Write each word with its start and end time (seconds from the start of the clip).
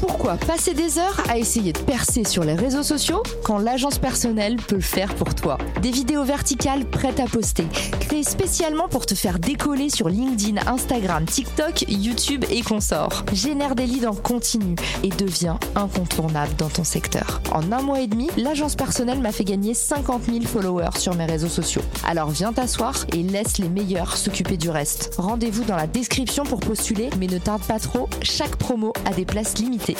Pourquoi 0.00 0.36
passer 0.36 0.74
des 0.74 0.98
heures 0.98 1.22
à 1.28 1.38
essayer 1.38 1.72
de 1.72 1.78
percer 1.78 2.24
sur 2.24 2.44
les 2.44 2.54
réseaux 2.54 2.82
sociaux 2.82 3.22
quand 3.44 3.58
l'agence 3.58 3.98
personnelle 3.98 4.56
peut 4.56 4.76
le 4.76 4.80
faire 4.80 5.14
pour 5.14 5.34
toi? 5.34 5.58
Des 5.80 5.90
vidéos 5.90 6.24
verticales 6.24 6.84
prêtes 6.84 7.20
à 7.20 7.24
poster, 7.24 7.66
spécialement 8.22 8.88
pour 8.88 9.06
te 9.06 9.14
faire 9.14 9.38
décoller 9.38 9.90
sur 9.90 10.08
LinkedIn, 10.08 10.60
Instagram, 10.66 11.24
TikTok, 11.24 11.84
YouTube 11.88 12.44
et 12.50 12.62
consorts. 12.62 13.24
Génère 13.32 13.74
des 13.74 13.86
leads 13.86 14.06
en 14.06 14.14
continu 14.14 14.74
et 15.02 15.08
deviens 15.08 15.58
incontournable 15.74 16.54
dans 16.56 16.68
ton 16.68 16.84
secteur. 16.84 17.40
En 17.52 17.72
un 17.72 17.82
mois 17.82 18.00
et 18.00 18.06
demi, 18.06 18.28
l'agence 18.36 18.76
personnelle 18.76 19.20
m'a 19.20 19.32
fait 19.32 19.44
gagner 19.44 19.74
50 19.74 20.24
000 20.24 20.42
followers 20.42 20.98
sur 20.98 21.14
mes 21.14 21.26
réseaux 21.26 21.48
sociaux. 21.48 21.82
Alors 22.06 22.30
viens 22.30 22.52
t'asseoir 22.52 23.06
et 23.12 23.22
laisse 23.22 23.58
les 23.58 23.68
meilleurs 23.68 24.16
s'occuper 24.16 24.56
du 24.56 24.70
reste. 24.70 25.14
Rendez-vous 25.18 25.64
dans 25.64 25.76
la 25.76 25.86
description 25.86 26.44
pour 26.44 26.60
postuler, 26.60 27.10
mais 27.18 27.26
ne 27.26 27.38
tarde 27.38 27.62
pas 27.62 27.78
trop, 27.78 28.08
chaque 28.22 28.56
promo 28.56 28.92
a 29.04 29.12
des 29.12 29.24
places 29.24 29.58
limitées. 29.58 29.96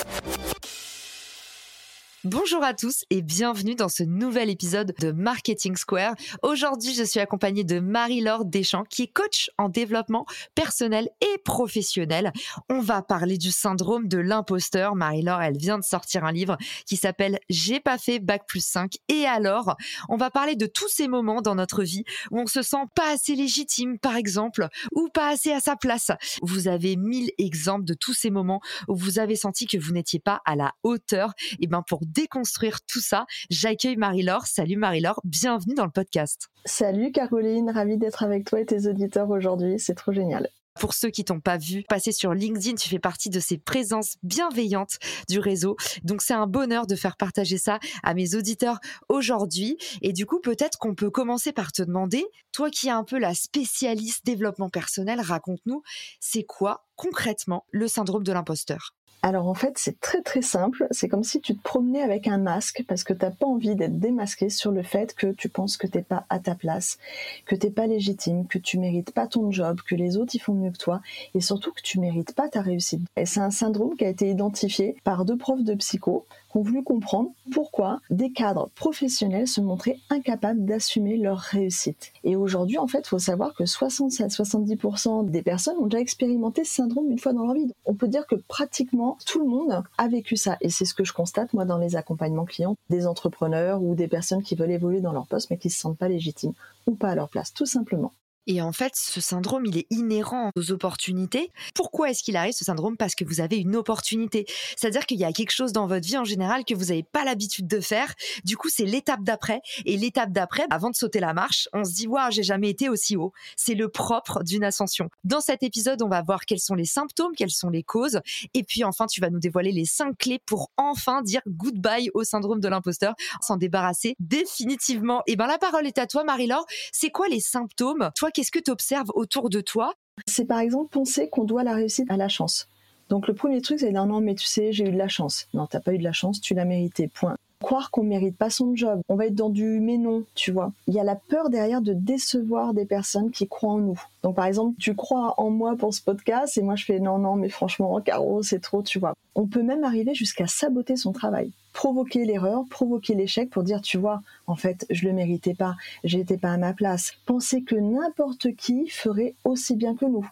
Bonjour 2.23 2.63
à 2.63 2.73
tous 2.73 3.03
et 3.11 3.21
bienvenue 3.21 3.75
dans 3.75 3.89
ce 3.89 4.01
nouvel 4.01 4.49
épisode 4.49 4.91
de 4.99 5.11
Marketing 5.11 5.75
Square. 5.75 6.15
Aujourd'hui, 6.41 6.95
je 6.95 7.03
suis 7.03 7.19
accompagnée 7.19 7.63
de 7.63 7.79
Marie-Laure 7.79 8.43
Deschamps 8.43 8.85
qui 8.89 9.03
est 9.03 9.07
coach 9.07 9.51
en 9.59 9.69
développement 9.69 10.25
personnel 10.55 11.09
et 11.21 11.37
professionnel. 11.45 12.33
On 12.71 12.79
va 12.79 13.03
parler 13.03 13.37
du 13.37 13.51
syndrome 13.51 14.07
de 14.07 14.17
l'imposteur. 14.17 14.95
Marie-Laure, 14.95 15.43
elle 15.43 15.57
vient 15.57 15.77
de 15.77 15.83
sortir 15.83 16.25
un 16.25 16.31
livre 16.31 16.57
qui 16.87 16.97
s'appelle 16.97 17.37
J'ai 17.51 17.79
pas 17.79 17.99
fait 17.99 18.17
bac 18.17 18.47
plus 18.47 18.65
5 18.65 18.93
et 19.09 19.25
alors, 19.27 19.75
on 20.09 20.17
va 20.17 20.31
parler 20.31 20.55
de 20.55 20.65
tous 20.65 20.89
ces 20.89 21.07
moments 21.07 21.43
dans 21.43 21.53
notre 21.53 21.83
vie 21.83 22.03
où 22.31 22.39
on 22.39 22.47
se 22.47 22.63
sent 22.63 22.85
pas 22.95 23.13
assez 23.13 23.35
légitime 23.35 23.99
par 23.99 24.15
exemple 24.15 24.69
ou 24.91 25.07
pas 25.13 25.29
assez 25.29 25.51
à 25.51 25.59
sa 25.59 25.75
place. 25.75 26.09
Vous 26.41 26.67
avez 26.67 26.95
mille 26.95 27.29
exemples 27.37 27.85
de 27.85 27.93
tous 27.93 28.13
ces 28.13 28.31
moments 28.31 28.59
où 28.87 28.95
vous 28.95 29.19
avez 29.19 29.35
senti 29.35 29.67
que 29.67 29.77
vous 29.77 29.91
n'étiez 29.91 30.19
pas 30.19 30.41
à 30.45 30.55
la 30.55 30.73
hauteur. 30.81 31.33
Et 31.59 31.67
ben 31.67 31.83
pour 31.87 32.06
déconstruire 32.13 32.81
tout 32.81 33.01
ça, 33.01 33.25
j'accueille 33.49 33.97
Marie-Laure. 33.97 34.45
Salut 34.45 34.77
Marie-Laure, 34.77 35.21
bienvenue 35.23 35.75
dans 35.75 35.85
le 35.85 35.91
podcast. 35.91 36.49
Salut 36.65 37.11
Caroline, 37.11 37.69
ravie 37.69 37.97
d'être 37.97 38.23
avec 38.23 38.45
toi 38.45 38.59
et 38.59 38.65
tes 38.65 38.87
auditeurs 38.87 39.29
aujourd'hui, 39.29 39.79
c'est 39.79 39.95
trop 39.95 40.11
génial. 40.11 40.49
Pour 40.79 40.93
ceux 40.93 41.09
qui 41.09 41.25
t'ont 41.25 41.39
pas 41.39 41.57
vu 41.57 41.83
passer 41.89 42.11
sur 42.11 42.33
LinkedIn, 42.33 42.75
tu 42.75 42.87
fais 42.87 42.99
partie 42.99 43.29
de 43.29 43.39
ces 43.39 43.57
présences 43.57 44.17
bienveillantes 44.21 44.99
du 45.27 45.39
réseau. 45.39 45.75
Donc 46.03 46.21
c'est 46.21 46.35
un 46.35 46.45
bonheur 46.45 46.85
de 46.85 46.95
faire 46.95 47.17
partager 47.17 47.57
ça 47.57 47.79
à 48.03 48.13
mes 48.13 48.35
auditeurs 48.35 48.79
aujourd'hui. 49.09 49.77
Et 50.03 50.13
du 50.13 50.25
coup, 50.25 50.39
peut-être 50.39 50.77
qu'on 50.77 50.93
peut 50.93 51.09
commencer 51.09 51.51
par 51.51 51.71
te 51.71 51.81
demander, 51.81 52.25
toi 52.51 52.69
qui 52.69 52.87
es 52.87 52.91
un 52.91 53.03
peu 53.03 53.17
la 53.17 53.33
spécialiste 53.33 54.23
développement 54.25 54.69
personnel, 54.69 55.19
raconte-nous, 55.19 55.81
c'est 56.19 56.43
quoi 56.43 56.85
concrètement 56.95 57.65
le 57.71 57.87
syndrome 57.87 58.23
de 58.23 58.31
l'imposteur? 58.31 58.93
Alors 59.23 59.47
en 59.47 59.53
fait, 59.53 59.73
c'est 59.77 59.99
très 59.99 60.21
très 60.21 60.41
simple. 60.41 60.87
C'est 60.91 61.09
comme 61.09 61.23
si 61.23 61.41
tu 61.41 61.55
te 61.55 61.61
promenais 61.61 62.01
avec 62.01 62.27
un 62.27 62.37
masque 62.37 62.83
parce 62.87 63.03
que 63.03 63.13
t'as 63.13 63.31
pas 63.31 63.47
envie 63.47 63.75
d'être 63.75 63.99
démasqué 63.99 64.49
sur 64.49 64.71
le 64.71 64.83
fait 64.83 65.15
que 65.15 65.27
tu 65.27 65.49
penses 65.49 65.75
que 65.75 65.87
t'es 65.87 66.03
pas 66.03 66.25
à 66.29 66.39
ta 66.39 66.55
place, 66.55 66.97
que 67.45 67.55
t'es 67.55 67.71
pas 67.71 67.87
légitime, 67.87 68.47
que 68.47 68.59
tu 68.59 68.77
mérites 68.77 69.11
pas 69.11 69.27
ton 69.27 69.51
job, 69.51 69.79
que 69.85 69.95
les 69.95 70.17
autres 70.17 70.35
y 70.35 70.39
font 70.39 70.53
mieux 70.53 70.71
que 70.71 70.77
toi 70.77 71.01
et 71.33 71.41
surtout 71.41 71.71
que 71.71 71.81
tu 71.81 71.99
mérites 71.99 72.33
pas 72.35 72.47
ta 72.47 72.61
réussite. 72.61 73.01
Et 73.17 73.25
c'est 73.25 73.39
un 73.39 73.51
syndrome 73.51 73.95
qui 73.95 74.05
a 74.05 74.09
été 74.09 74.29
identifié 74.29 74.95
par 75.03 75.25
deux 75.25 75.37
profs 75.37 75.63
de 75.63 75.73
psycho 75.73 76.25
qui 76.51 76.57
ont 76.57 76.61
voulu 76.61 76.83
comprendre 76.83 77.31
pourquoi 77.51 77.99
des 78.09 78.31
cadres 78.31 78.69
professionnels 78.75 79.47
se 79.47 79.61
montraient 79.61 79.99
incapables 80.09 80.65
d'assumer 80.65 81.17
leur 81.17 81.39
réussite. 81.39 82.11
Et 82.23 82.35
aujourd'hui, 82.35 82.77
en 82.77 82.87
fait, 82.87 82.99
il 82.99 83.07
faut 83.07 83.19
savoir 83.19 83.53
que 83.53 83.65
60 83.65 84.11
à 84.21 84.27
70% 84.27 85.29
des 85.29 85.41
personnes 85.41 85.77
ont 85.77 85.87
déjà 85.87 86.01
expérimenté 86.01 86.63
ce 86.63 86.73
syndrome 86.73 87.11
une 87.11 87.19
fois 87.19 87.33
dans 87.33 87.45
leur 87.45 87.53
vie. 87.53 87.71
On 87.85 87.95
peut 87.95 88.07
dire 88.07 88.25
que 88.27 88.35
pratiquement 88.35 89.17
tout 89.25 89.39
le 89.39 89.47
monde 89.47 89.83
a 89.97 90.07
vécu 90.07 90.35
ça. 90.35 90.57
Et 90.61 90.69
c'est 90.69 90.85
ce 90.85 90.93
que 90.93 91.03
je 91.03 91.13
constate, 91.13 91.53
moi, 91.53 91.65
dans 91.65 91.77
les 91.77 91.95
accompagnements 91.95 92.45
clients 92.45 92.75
des 92.89 93.07
entrepreneurs 93.07 93.81
ou 93.81 93.95
des 93.95 94.07
personnes 94.07 94.43
qui 94.43 94.55
veulent 94.55 94.71
évoluer 94.71 95.01
dans 95.01 95.13
leur 95.13 95.27
poste 95.27 95.49
mais 95.49 95.57
qui 95.57 95.69
se 95.69 95.79
sentent 95.79 95.97
pas 95.97 96.09
légitimes 96.09 96.53
ou 96.85 96.95
pas 96.95 97.09
à 97.09 97.15
leur 97.15 97.29
place, 97.29 97.53
tout 97.53 97.65
simplement. 97.65 98.13
Et 98.47 98.61
en 98.61 98.71
fait, 98.71 98.93
ce 98.95 99.21
syndrome, 99.21 99.65
il 99.65 99.77
est 99.77 99.87
inhérent 99.89 100.51
aux 100.55 100.71
opportunités. 100.71 101.51
Pourquoi 101.75 102.09
est-ce 102.09 102.23
qu'il 102.23 102.37
arrive 102.37 102.53
ce 102.53 102.65
syndrome? 102.65 102.97
Parce 102.97 103.13
que 103.13 103.25
vous 103.25 103.41
avez 103.41 103.57
une 103.57 103.75
opportunité. 103.75 104.45
C'est-à-dire 104.75 105.05
qu'il 105.05 105.19
y 105.19 105.25
a 105.25 105.31
quelque 105.31 105.51
chose 105.51 105.73
dans 105.73 105.85
votre 105.85 106.07
vie 106.07 106.17
en 106.17 106.23
général 106.23 106.63
que 106.65 106.73
vous 106.73 106.85
n'avez 106.85 107.03
pas 107.03 107.25
l'habitude 107.25 107.67
de 107.67 107.79
faire. 107.79 108.13
Du 108.45 108.57
coup, 108.57 108.69
c'est 108.69 108.85
l'étape 108.85 109.23
d'après. 109.23 109.61
Et 109.85 109.97
l'étape 109.97 110.31
d'après, 110.31 110.65
avant 110.69 110.89
de 110.89 110.95
sauter 110.95 111.19
la 111.19 111.33
marche, 111.33 111.67
on 111.73 111.83
se 111.83 111.93
dit, 111.93 112.07
waouh, 112.07 112.31
j'ai 112.31 112.43
jamais 112.43 112.69
été 112.69 112.89
aussi 112.89 113.17
haut. 113.17 113.33
C'est 113.55 113.75
le 113.75 113.89
propre 113.89 114.43
d'une 114.43 114.63
ascension. 114.63 115.09
Dans 115.23 115.41
cet 115.41 115.61
épisode, 115.63 116.01
on 116.01 116.09
va 116.09 116.21
voir 116.21 116.45
quels 116.45 116.59
sont 116.59 116.75
les 116.75 116.85
symptômes, 116.85 117.33
quelles 117.35 117.51
sont 117.51 117.69
les 117.69 117.83
causes. 117.83 118.21
Et 118.53 118.63
puis 118.63 118.83
enfin, 118.83 119.07
tu 119.07 119.21
vas 119.21 119.29
nous 119.29 119.39
dévoiler 119.39 119.71
les 119.71 119.85
cinq 119.85 120.17
clés 120.17 120.39
pour 120.45 120.71
enfin 120.77 121.21
dire 121.21 121.41
goodbye 121.47 122.09
au 122.13 122.23
syndrome 122.23 122.59
de 122.59 122.67
l'imposteur, 122.67 123.13
s'en 123.41 123.57
débarrasser 123.57 124.15
définitivement. 124.19 125.21
Et 125.27 125.35
ben, 125.35 125.47
la 125.47 125.57
parole 125.57 125.85
est 125.85 125.97
à 125.97 126.07
toi, 126.07 126.23
Marie-Laure. 126.23 126.65
C'est 126.91 127.09
quoi 127.09 127.27
les 127.27 127.39
symptômes? 127.39 128.09
Toi 128.15 128.31
qu'est-ce 128.37 128.51
que 128.51 128.59
tu 128.59 128.69
observes 128.69 129.09
autour 129.15 129.49
de 129.49 129.61
toi? 129.61 129.95
C'est 130.27 130.45
par 130.45 130.59
exemple 130.59 130.91
penser 130.91 131.27
qu'on 131.27 131.43
doit 131.43 131.63
la 131.63 131.73
réussite 131.73 132.11
à 132.11 132.17
la 132.17 132.27
chance. 132.27 132.69
Donc 133.09 133.27
le 133.27 133.33
premier 133.33 133.61
truc, 133.61 133.79
c'est 133.79 133.91
dire 133.91 134.05
non, 134.05 134.21
mais 134.21 134.35
tu 134.35 134.45
sais, 134.45 134.71
j'ai 134.71 134.87
eu 134.87 134.91
de 134.91 134.97
la 134.97 135.07
chance. 135.07 135.47
Non, 135.55 135.65
t'as 135.65 135.79
pas 135.79 135.91
eu 135.91 135.97
de 135.97 136.03
la 136.03 136.11
chance, 136.11 136.39
tu 136.39 136.53
l'as 136.53 136.65
mérité. 136.65 137.07
Point. 137.07 137.35
Croire 137.59 137.89
qu'on 137.89 138.03
mérite 138.03 138.37
pas 138.37 138.51
son 138.51 138.75
job, 138.75 139.01
on 139.09 139.15
va 139.15 139.25
être 139.25 139.35
dans 139.35 139.49
du 139.49 139.79
mais 139.79 139.97
non, 139.97 140.23
tu 140.35 140.51
vois. 140.51 140.71
Il 140.87 140.93
y 140.93 140.99
a 140.99 141.03
la 141.03 141.15
peur 141.15 141.49
derrière 141.49 141.81
de 141.81 141.93
décevoir 141.93 142.75
des 142.75 142.85
personnes 142.85 143.31
qui 143.31 143.47
croient 143.47 143.73
en 143.73 143.79
nous. 143.79 144.01
Donc 144.21 144.35
par 144.35 144.45
exemple, 144.45 144.75
tu 144.79 144.95
crois 144.95 145.33
en 145.37 145.49
moi 145.49 145.75
pour 145.75 145.93
ce 145.93 146.01
podcast 146.01 146.57
et 146.57 146.61
moi 146.61 146.75
je 146.75 146.85
fais 146.85 146.99
non 146.99 147.17
non 147.17 147.35
mais 147.35 147.49
franchement 147.49 147.99
Caro 148.01 148.43
c'est 148.43 148.59
trop, 148.59 148.83
tu 148.83 148.99
vois. 148.99 149.13
On 149.33 149.47
peut 149.47 149.63
même 149.63 149.83
arriver 149.83 150.13
jusqu'à 150.13 150.45
saboter 150.45 150.97
son 150.97 151.13
travail, 151.13 151.51
provoquer 151.73 152.25
l'erreur, 152.25 152.63
provoquer 152.69 153.15
l'échec 153.15 153.49
pour 153.49 153.63
dire 153.63 153.81
tu 153.81 153.97
vois 153.97 154.21
en 154.45 154.55
fait 154.55 154.85
je 154.91 155.07
le 155.07 155.13
méritais 155.13 155.55
pas, 155.55 155.75
j'étais 156.03 156.37
pas 156.37 156.51
à 156.51 156.57
ma 156.57 156.73
place. 156.73 157.13
Penser 157.25 157.63
que 157.63 157.75
n'importe 157.75 158.55
qui 158.55 158.87
ferait 158.87 159.33
aussi 159.45 159.75
bien 159.75 159.95
que 159.95 160.05
nous. 160.05 160.29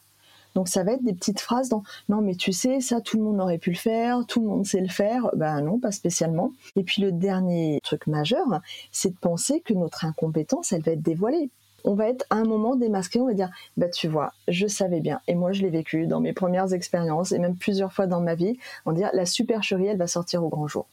Donc 0.56 0.70
ça 0.70 0.84
va 0.84 0.94
être 0.94 1.04
des 1.04 1.14
petites 1.14 1.42
phrases 1.42 1.70
dans 1.70 1.84
non 2.10 2.22
mais 2.22 2.36
tu 2.36 2.54
sais 2.54 2.80
ça 2.80 3.02
tout 3.02 3.18
le 3.18 3.24
monde 3.24 3.40
aurait 3.42 3.58
pu 3.58 3.72
le 3.72 3.76
faire, 3.76 4.26
tout 4.26 4.42
le 4.42 4.48
monde 4.48 4.66
sait 4.66 4.82
le 4.82 4.88
faire. 4.88 5.30
Ben 5.36 5.62
non, 5.62 5.80
pas 5.80 5.92
spécialement. 5.92 6.52
Et 6.76 6.84
puis 6.84 7.02
le 7.02 7.12
dernier 7.12 7.80
truc 7.84 8.08
majeur, 8.08 8.62
c'est 8.92 9.10
de 9.10 9.18
penser 9.18 9.62
que 9.62 9.74
notre 9.74 10.06
incompétence, 10.06 10.72
elle 10.72 10.82
va 10.82 10.94
être 10.94 11.02
dévoilée. 11.02 11.50
On 11.84 11.94
va 11.94 12.10
être 12.10 12.26
à 12.32 12.38
un 12.38 12.46
moment 12.46 12.76
démasqué, 12.76 13.20
on 13.20 13.28
va 13.28 13.34
dire 13.34 13.52
bah 13.78 13.90
tu 13.90 14.08
vois, 14.08 14.34
je 14.48 14.66
savais 14.66 15.02
bien 15.02 15.22
et 15.28 15.36
moi 15.36 15.52
je 15.52 15.62
l'ai 15.62 15.70
vécu 15.70 16.08
dans 16.08 16.20
mes 16.20 16.34
premières 16.34 16.74
expériences 16.74 17.32
et 17.32 17.38
même 17.38 17.58
plusieurs 17.58 17.94
fois 17.94 18.08
dans 18.08 18.22
ma 18.22 18.34
vie, 18.34 18.58
on 18.86 18.92
va 18.92 18.98
dire 18.98 19.10
la 19.14 19.26
supercherie 19.26 19.88
elle 19.88 19.98
va 19.98 20.08
sortir 20.08 20.44
au 20.44 20.50
grand 20.50 20.68
jour. 20.68 20.88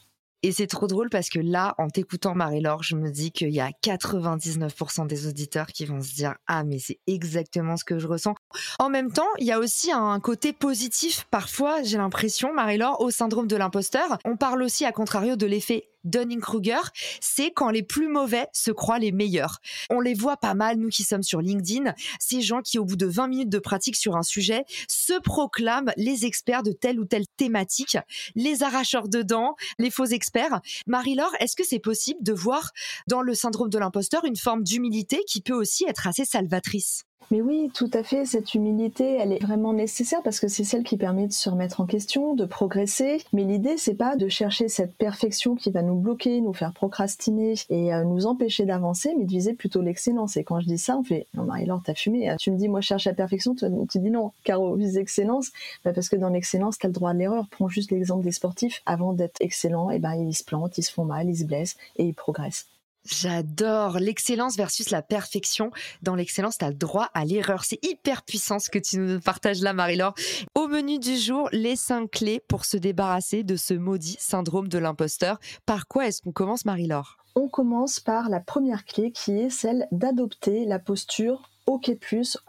Et 0.45 0.51
c'est 0.51 0.67
trop 0.67 0.89
drôle 0.89 1.09
parce 1.09 1.29
que 1.29 1.39
là, 1.39 1.75
en 1.79 1.89
t'écoutant 1.89 2.35
Marie-Laure, 2.35 2.83
je 2.83 2.97
me 2.97 3.11
dis 3.11 3.31
qu'il 3.31 3.51
y 3.51 3.61
a 3.61 3.71
99% 3.85 5.07
des 5.07 5.29
auditeurs 5.29 5.69
qui 5.69 5.85
vont 5.85 6.03
se 6.03 6.15
dire 6.15 6.35
Ah, 6.49 6.65
mais 6.65 6.81
c'est 6.81 6.99
exactement 7.07 7.77
ce 7.77 7.85
que 7.85 7.99
je 7.99 8.09
ressens. 8.09 8.35
En 8.81 8.91
même 8.91 9.13
temps, 9.13 9.29
il 9.39 9.47
y 9.47 9.53
a 9.53 9.61
aussi 9.61 9.93
un 9.93 10.19
côté 10.19 10.53
positif. 10.53 11.27
Parfois, 11.31 11.83
j'ai 11.85 11.97
l'impression, 11.97 12.53
Marie-Laure, 12.53 13.01
au 13.01 13.11
syndrome 13.11 13.47
de 13.47 13.57
l'imposteur, 13.57 14.19
on 14.25 14.37
parle 14.37 14.63
aussi 14.63 14.85
à 14.85 14.93
contrario 14.93 15.37
de 15.37 15.47
l'effet 15.47 15.92
Dunning-Kruger, 16.05 16.81
c'est 17.21 17.51
quand 17.51 17.71
les 17.71 17.83
plus 17.83 18.09
mauvais 18.09 18.47
se 18.53 18.71
croient 18.71 18.99
les 18.99 19.13
meilleurs. 19.13 19.59
On 19.91 20.01
les 20.01 20.15
voit 20.15 20.37
pas 20.37 20.55
mal, 20.55 20.77
nous 20.77 20.89
qui 20.89 21.05
sommes 21.05 21.23
sur 21.23 21.41
LinkedIn, 21.41 21.95
ces 22.19 22.43
gens 22.43 22.63
qui, 22.63 22.79
au 22.79 22.85
bout 22.85 22.97
de 22.97 23.07
20 23.07 23.29
minutes 23.29 23.49
de 23.49 23.59
pratique 23.59 23.97
sur 23.97 24.17
un 24.17 24.23
sujet, 24.23 24.65
se 24.89 25.19
proclament 25.21 25.93
les 25.97 26.27
experts 26.27 26.63
de 26.63 26.73
telle 26.73 26.99
ou 26.99 27.05
telle 27.05 27.27
thématique, 27.37 27.97
les 28.35 28.63
arracheurs 28.63 29.09
de 29.09 29.23
dents, 29.23 29.57
les 29.79 29.91
faux 29.91 30.07
experts. 30.07 30.61
Marie-Laure, 30.87 31.35
est-ce 31.41 31.57
que 31.57 31.65
c'est 31.65 31.79
possible 31.79 32.23
de 32.23 32.33
voir 32.33 32.71
dans 33.09 33.23
le 33.23 33.35
syndrome 33.35 33.71
de 33.71 33.79
l'imposteur 33.79 34.25
une 34.25 34.37
forme 34.37 34.63
d'humilité 34.63 35.23
qui 35.27 35.41
peut 35.41 35.55
aussi 35.55 35.85
être 35.89 36.07
assez 36.07 36.25
salvatrice? 36.25 37.05
Mais 37.31 37.41
oui, 37.41 37.71
tout 37.75 37.91
à 37.93 38.03
fait. 38.03 38.25
Cette 38.25 38.55
humilité, 38.55 39.17
elle 39.21 39.33
est 39.33 39.43
vraiment 39.43 39.73
nécessaire 39.73 40.21
parce 40.23 40.41
que 40.41 40.49
c'est 40.49 40.65
celle 40.65 40.83
qui 40.83 40.97
permet 40.97 41.27
de 41.27 41.33
se 41.33 41.49
remettre 41.49 41.81
en 41.81 41.87
question, 41.87 42.35
de 42.35 42.45
progresser. 42.45 43.23
Mais 43.33 43.45
l'idée, 43.45 43.77
c'est 43.79 43.95
pas 43.95 44.17
de 44.17 44.29
chercher 44.29 44.69
cette 44.69 44.95
perfection 44.95 45.55
qui 45.55 45.71
va 45.71 45.83
nous 45.83 45.95
bloquer, 45.95 46.41
nous 46.41 46.53
faire 46.53 46.73
procrastiner 46.73 47.55
et 47.71 47.95
euh, 47.95 48.05
nous 48.05 48.27
empêcher 48.27 48.65
d'avancer, 48.65 49.15
mais 49.17 49.25
de 49.25 49.31
viser 49.31 49.55
plutôt 49.55 49.83
l'excellence. 49.83 50.37
Et 50.37 50.45
quand 50.45 50.61
je 50.61 50.67
dis 50.67 50.79
ça, 50.79 50.97
on 50.99 51.05
fait 51.05 51.27
non 51.35 51.45
Marie-Laure, 51.45 51.83
t'as 51.85 51.95
fumé. 51.95 52.35
Tu 52.39 52.51
me 52.51 52.57
dis 52.57 52.69
moi 52.69 52.81
je 52.81 52.89
cherche 52.89 53.05
la 53.05 53.15
perfection, 53.15 53.55
tu, 53.55 53.99
dis 53.99 54.11
non, 54.11 54.33
Caro 54.45 54.75
vise 54.75 54.97
l'excellence. 54.97 55.51
Bah, 55.85 55.93
parce 55.93 56.09
que 56.09 56.17
dans 56.17 56.29
l'excellence, 56.29 56.79
t'as 56.79 56.89
le 56.89 56.95
droit 56.95 57.11
à 57.11 57.15
l'erreur. 57.15 57.47
Prends 57.51 57.69
juste 57.69 57.91
l'exemple 57.91 58.25
des 58.25 58.33
sportifs. 58.33 58.83
Avant 58.87 59.13
d'être 59.13 59.37
excellent, 59.41 59.91
et 59.91 59.97
eh 59.97 59.99
ben 59.99 60.15
ils 60.15 60.35
se 60.35 60.45
plantent, 60.45 60.79
ils 60.79 60.83
se 60.83 60.93
font 60.93 61.05
mal, 61.05 61.29
ils 61.29 61.37
se 61.37 61.45
blessent 61.45 61.77
et 61.97 62.05
ils 62.05 62.15
progressent. 62.15 62.67
J'adore 63.05 63.99
l'excellence 63.99 64.57
versus 64.57 64.91
la 64.91 65.03
perfection. 65.03 65.71
Dans 66.03 66.15
l'excellence, 66.15 66.59
tu 66.59 66.65
as 66.65 66.69
le 66.69 66.77
droit 66.77 67.11
à 67.15 67.25
l'erreur. 67.25 67.65
C'est 67.65 67.85
hyper 67.85 68.23
puissant 68.23 68.61
ce 68.61 68.71
que 68.71 68.79
tu 68.79 68.99
nous 68.99 69.21
partages 69.21 69.61
là, 69.61 69.73
Marie-Laure. 69.73 70.15
Au 70.55 70.69
menu 70.69 70.99
du 70.99 71.17
jour, 71.17 71.49
les 71.53 71.75
cinq 71.75 72.13
clés 72.13 72.41
pour 72.41 72.65
se 72.65 72.77
débarrasser 72.77 73.43
de 73.43 73.57
ce 73.57 73.75
maudit 73.75 74.17
syndrome 74.21 74.69
de 74.69 74.79
l'imposteur. 74.79 75.41
Par 75.67 75.89
quoi 75.89 76.07
est-ce 76.07 76.23
qu'on 76.23 76.33
commence, 76.33 76.65
Marie-Laure? 76.65 77.19
On 77.35 77.49
commence 77.49 77.99
par 77.99 78.29
la 78.29 78.41
première 78.41 78.85
clé 78.85 79.11
qui 79.11 79.33
est 79.33 79.51
celle 79.51 79.89
d'adopter 79.91 80.65
la 80.65 80.79
posture 80.79 81.51
OK+, 81.67 81.91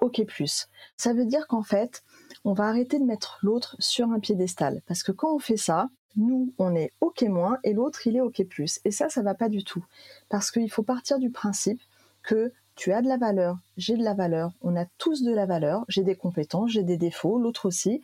OK+. 0.02 0.22
Ça 0.98 1.14
veut 1.14 1.26
dire 1.26 1.48
qu'en 1.48 1.64
fait, 1.64 2.04
on 2.44 2.54
va 2.54 2.66
arrêter 2.66 3.00
de 3.00 3.06
mettre 3.06 3.40
l'autre 3.42 3.76
sur 3.80 4.10
un 4.12 4.20
piédestal. 4.20 4.82
Parce 4.88 5.04
que 5.04 5.12
quand 5.12 5.34
on 5.34 5.40
fait 5.40 5.58
ça, 5.58 5.90
nous, 6.16 6.54
on 6.58 6.76
est 6.76 6.92
OK 7.02 7.22
moins 7.24 7.58
et 7.64 7.74
l'autre, 7.74 8.08
il 8.08 8.18
est 8.18 8.22
OK 8.22 8.44
plus. 8.46 8.80
Et 8.86 8.92
ça, 8.92 9.10
ça 9.10 9.22
va 9.22 9.34
pas 9.34 9.50
du 9.50 9.64
tout. 9.64 9.86
Parce 10.30 10.52
qu'il 10.52 10.72
faut 10.72 10.84
partir 10.84 11.20
du 11.20 11.30
principe 11.30 11.82
que 12.24 12.52
tu 12.76 12.92
as 12.92 13.02
de 13.02 13.08
la 13.08 13.18
valeur, 13.18 13.58
j'ai 13.78 13.98
de 13.98 14.04
la 14.04 14.16
valeur, 14.16 14.52
on 14.62 14.76
a 14.76 14.86
tous 14.98 15.22
de 15.22 15.32
la 15.32 15.46
valeur, 15.46 15.86
j'ai 15.90 16.04
des 16.04 16.16
compétences, 16.16 16.72
j'ai 16.72 16.82
des 16.82 16.98
défauts, 16.98 17.38
l'autre 17.38 17.68
aussi, 17.68 18.02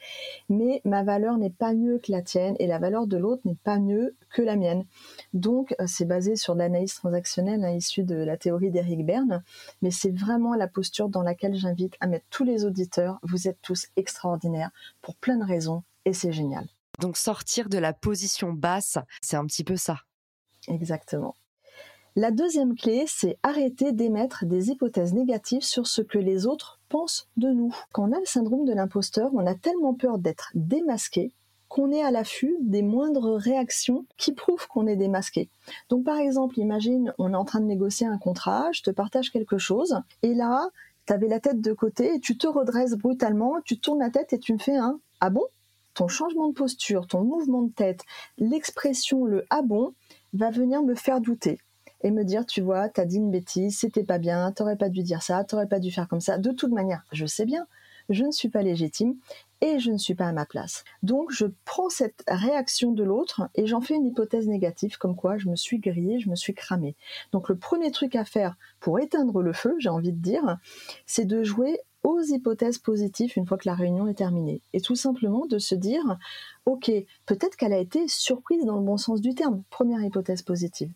mais 0.47 0.81
ma 0.85 1.03
valeur 1.03 1.37
n'est 1.37 1.49
pas 1.49 1.73
mieux 1.73 1.97
que 1.97 2.11
la 2.11 2.21
tienne 2.21 2.55
et 2.59 2.67
la 2.67 2.77
valeur 2.77 3.07
de 3.07 3.17
l'autre 3.17 3.41
n'est 3.45 3.57
pas 3.63 3.79
mieux 3.79 4.15
que 4.29 4.43
la 4.43 4.55
mienne. 4.55 4.85
Donc 5.33 5.73
euh, 5.79 5.85
c'est 5.87 6.05
basé 6.05 6.35
sur 6.35 6.53
l'analyse 6.53 6.93
transactionnelle 6.93 7.65
hein, 7.65 7.71
issue 7.71 8.03
de 8.03 8.15
la 8.15 8.37
théorie 8.37 8.69
d'Eric 8.69 9.05
Berne, 9.05 9.43
mais 9.81 9.91
c'est 9.91 10.15
vraiment 10.15 10.53
la 10.53 10.67
posture 10.67 11.09
dans 11.09 11.23
laquelle 11.23 11.55
j'invite 11.55 11.95
à 11.99 12.05
mettre 12.05 12.25
tous 12.29 12.43
les 12.43 12.63
auditeurs. 12.63 13.19
Vous 13.23 13.47
êtes 13.47 13.61
tous 13.63 13.87
extraordinaires 13.95 14.71
pour 15.01 15.15
plein 15.15 15.37
de 15.37 15.45
raisons 15.45 15.83
et 16.05 16.13
c'est 16.13 16.31
génial. 16.31 16.67
Donc 16.99 17.17
sortir 17.17 17.69
de 17.69 17.77
la 17.77 17.93
position 17.93 18.51
basse, 18.51 18.97
c'est 19.21 19.37
un 19.37 19.45
petit 19.45 19.63
peu 19.63 19.77
ça. 19.77 19.99
Exactement. 20.67 21.35
La 22.15 22.31
deuxième 22.31 22.75
clé, 22.75 23.05
c'est 23.07 23.37
arrêter 23.43 23.93
d'émettre 23.93 24.45
des 24.45 24.69
hypothèses 24.69 25.13
négatives 25.13 25.63
sur 25.63 25.87
ce 25.87 26.01
que 26.01 26.17
les 26.17 26.45
autres 26.45 26.79
pensent 26.89 27.29
de 27.37 27.49
nous. 27.49 27.73
Quand 27.93 28.09
on 28.09 28.11
a 28.11 28.19
le 28.19 28.25
syndrome 28.25 28.65
de 28.65 28.73
l'imposteur, 28.73 29.29
on 29.33 29.45
a 29.45 29.55
tellement 29.55 29.93
peur 29.93 30.17
d'être 30.17 30.51
démasqué 30.55 31.33
qu'on 31.69 31.91
est 31.91 32.01
à 32.01 32.11
l'affût 32.11 32.57
des 32.61 32.81
moindres 32.81 33.35
réactions 33.35 34.05
qui 34.17 34.33
prouvent 34.33 34.67
qu'on 34.67 34.87
est 34.87 34.95
démasqué. 34.95 35.49
Donc 35.87 36.03
par 36.03 36.17
exemple, 36.17 36.59
imagine, 36.59 37.13
on 37.19 37.31
est 37.31 37.37
en 37.37 37.45
train 37.45 37.61
de 37.61 37.65
négocier 37.65 38.07
un 38.07 38.17
contrat, 38.17 38.69
je 38.73 38.81
te 38.81 38.89
partage 38.89 39.31
quelque 39.31 39.59
chose, 39.59 40.01
et 40.23 40.33
là, 40.33 40.69
tu 41.05 41.13
avais 41.13 41.27
la 41.27 41.39
tête 41.39 41.61
de 41.61 41.73
côté 41.73 42.15
et 42.15 42.19
tu 42.19 42.37
te 42.37 42.47
redresses 42.47 42.95
brutalement, 42.95 43.61
tu 43.63 43.79
tournes 43.79 43.99
la 43.99 44.09
tête 44.09 44.33
et 44.33 44.39
tu 44.39 44.51
me 44.53 44.57
fais 44.57 44.75
un⁇ 44.75 44.93
Ah 45.21 45.29
bon?⁇ 45.29 45.41
changement 46.07 46.47
de 46.47 46.53
posture, 46.53 47.07
ton 47.07 47.23
mouvement 47.23 47.63
de 47.63 47.71
tête, 47.71 48.03
l'expression, 48.37 49.25
le 49.25 49.45
ah 49.49 49.61
bon, 49.61 49.93
va 50.33 50.51
venir 50.51 50.83
me 50.83 50.95
faire 50.95 51.21
douter 51.21 51.59
et 52.01 52.11
me 52.11 52.23
dire, 52.23 52.45
tu 52.45 52.61
vois, 52.61 52.89
t'as 52.89 53.05
dit 53.05 53.17
une 53.17 53.31
bêtise, 53.31 53.77
c'était 53.77 54.03
pas 54.03 54.19
bien, 54.19 54.51
t'aurais 54.51 54.77
pas 54.77 54.89
dû 54.89 55.03
dire 55.03 55.21
ça, 55.21 55.43
t'aurais 55.43 55.67
pas 55.67 55.79
dû 55.79 55.91
faire 55.91 56.07
comme 56.07 56.21
ça. 56.21 56.37
De 56.37 56.51
toute 56.51 56.71
manière, 56.71 57.03
je 57.11 57.25
sais 57.25 57.45
bien, 57.45 57.67
je 58.09 58.23
ne 58.23 58.31
suis 58.31 58.49
pas 58.49 58.61
légitime 58.61 59.15
et 59.61 59.79
je 59.79 59.91
ne 59.91 59.97
suis 59.97 60.15
pas 60.15 60.27
à 60.27 60.31
ma 60.31 60.45
place. 60.45 60.83
Donc, 61.03 61.31
je 61.31 61.45
prends 61.65 61.89
cette 61.89 62.23
réaction 62.27 62.91
de 62.91 63.03
l'autre 63.03 63.49
et 63.55 63.67
j'en 63.67 63.81
fais 63.81 63.95
une 63.95 64.05
hypothèse 64.05 64.47
négative, 64.47 64.97
comme 64.97 65.15
quoi 65.15 65.37
je 65.37 65.49
me 65.49 65.55
suis 65.55 65.79
grillée, 65.79 66.19
je 66.19 66.29
me 66.29 66.35
suis 66.35 66.53
cramée. 66.53 66.95
Donc, 67.31 67.49
le 67.49 67.57
premier 67.57 67.91
truc 67.91 68.15
à 68.15 68.25
faire 68.25 68.55
pour 68.79 68.99
éteindre 68.99 69.41
le 69.41 69.53
feu, 69.53 69.75
j'ai 69.79 69.89
envie 69.89 70.13
de 70.13 70.21
dire, 70.21 70.57
c'est 71.05 71.25
de 71.25 71.43
jouer 71.43 71.79
aux 72.03 72.21
hypothèses 72.21 72.77
positives 72.77 73.33
une 73.35 73.45
fois 73.45 73.57
que 73.57 73.67
la 73.67 73.75
réunion 73.75 74.07
est 74.07 74.15
terminée. 74.15 74.61
Et 74.73 74.81
tout 74.81 74.95
simplement 74.95 75.45
de 75.45 75.57
se 75.57 75.75
dire, 75.75 76.17
OK, 76.65 76.91
peut-être 77.25 77.55
qu'elle 77.55 77.73
a 77.73 77.79
été 77.79 78.07
surprise 78.07 78.65
dans 78.65 78.77
le 78.77 78.85
bon 78.85 78.97
sens 78.97 79.21
du 79.21 79.35
terme. 79.35 79.63
Première 79.69 80.03
hypothèse 80.03 80.41
positive. 80.41 80.91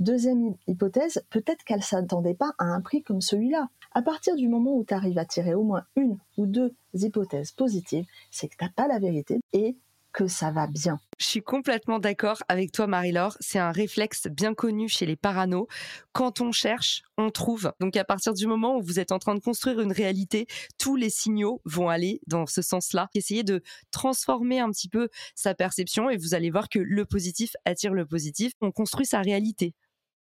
Deuxième 0.00 0.54
hypothèse, 0.66 1.24
peut-être 1.30 1.64
qu'elle 1.64 1.78
ne 1.78 1.82
s'attendait 1.82 2.34
pas 2.34 2.54
à 2.58 2.64
un 2.64 2.80
prix 2.80 3.02
comme 3.02 3.20
celui-là. 3.20 3.68
À 3.92 4.02
partir 4.02 4.36
du 4.36 4.48
moment 4.48 4.76
où 4.76 4.84
tu 4.84 4.94
arrives 4.94 5.18
à 5.18 5.24
tirer 5.24 5.54
au 5.54 5.62
moins 5.62 5.84
une 5.96 6.18
ou 6.36 6.46
deux 6.46 6.74
hypothèses 6.94 7.52
positives, 7.52 8.06
c'est 8.30 8.48
que 8.48 8.56
tu 8.56 8.64
n'as 8.64 8.70
pas 8.70 8.88
la 8.88 8.98
vérité 8.98 9.40
et 9.52 9.76
que 10.14 10.28
ça 10.28 10.50
va 10.50 10.66
bien. 10.66 10.98
Je 11.18 11.26
suis 11.26 11.42
complètement 11.42 11.98
d'accord 11.98 12.42
avec 12.48 12.72
toi, 12.72 12.86
Marie-Laure. 12.86 13.36
C'est 13.40 13.58
un 13.58 13.72
réflexe 13.72 14.28
bien 14.28 14.54
connu 14.54 14.88
chez 14.88 15.04
les 15.04 15.16
paranos. 15.16 15.66
Quand 16.12 16.40
on 16.40 16.52
cherche, 16.52 17.02
on 17.18 17.30
trouve. 17.30 17.72
Donc, 17.80 17.96
à 17.96 18.04
partir 18.04 18.32
du 18.32 18.46
moment 18.46 18.76
où 18.76 18.82
vous 18.82 18.98
êtes 18.98 19.12
en 19.12 19.18
train 19.18 19.34
de 19.34 19.40
construire 19.40 19.80
une 19.80 19.92
réalité, 19.92 20.46
tous 20.78 20.96
les 20.96 21.10
signaux 21.10 21.60
vont 21.64 21.88
aller 21.88 22.20
dans 22.26 22.46
ce 22.46 22.62
sens-là. 22.62 23.08
Essayez 23.14 23.42
de 23.42 23.62
transformer 23.90 24.60
un 24.60 24.70
petit 24.70 24.88
peu 24.88 25.08
sa 25.34 25.54
perception 25.54 26.08
et 26.08 26.16
vous 26.16 26.34
allez 26.34 26.50
voir 26.50 26.68
que 26.68 26.78
le 26.78 27.04
positif 27.04 27.54
attire 27.64 27.92
le 27.92 28.06
positif. 28.06 28.52
On 28.60 28.70
construit 28.70 29.06
sa 29.06 29.20
réalité. 29.20 29.74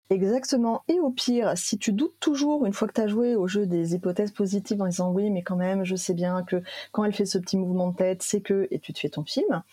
Exactement. 0.09 0.83
Et 0.87 0.99
au 0.99 1.09
pire, 1.09 1.57
si 1.57 1.77
tu 1.77 1.91
doutes 1.91 2.19
toujours, 2.19 2.65
une 2.65 2.73
fois 2.73 2.87
que 2.87 2.93
tu 2.93 3.01
as 3.01 3.07
joué 3.07 3.35
au 3.35 3.47
jeu 3.47 3.65
des 3.65 3.95
hypothèses 3.95 4.31
positives 4.31 4.81
en 4.81 4.87
disant 4.87 5.11
oui, 5.11 5.29
mais 5.31 5.41
quand 5.43 5.55
même, 5.55 5.83
je 5.83 5.95
sais 5.95 6.13
bien 6.13 6.43
que 6.43 6.61
quand 6.91 7.03
elle 7.03 7.13
fait 7.13 7.25
ce 7.25 7.37
petit 7.37 7.57
mouvement 7.57 7.89
de 7.89 7.95
tête, 7.95 8.21
c'est 8.21 8.41
que, 8.41 8.67
et 8.69 8.79
tu 8.79 8.93
te 8.93 8.99
fais 8.99 9.09
ton 9.09 9.23
film, 9.23 9.63